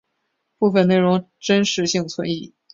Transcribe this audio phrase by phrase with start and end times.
[0.57, 2.55] 部分内容真实性存疑。